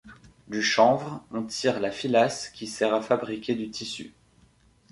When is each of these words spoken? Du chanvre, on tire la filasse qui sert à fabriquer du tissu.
Du 0.47 0.63
chanvre, 0.63 1.23
on 1.29 1.43
tire 1.43 1.79
la 1.79 1.91
filasse 1.91 2.49
qui 2.49 2.65
sert 2.65 2.91
à 2.91 3.03
fabriquer 3.03 3.53
du 3.53 3.69
tissu. 3.69 4.15